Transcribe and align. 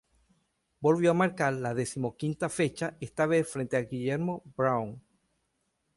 Volvió 0.79 1.11
a 1.11 1.13
marcar 1.13 1.53
en 1.53 1.61
la 1.61 1.75
decimoquinta 1.75 2.49
fecha 2.49 2.97
esta 3.01 3.27
vez 3.27 3.47
frente 3.47 3.77
a 3.77 3.81
Guillermo 3.83 4.41
Brown. 4.57 4.99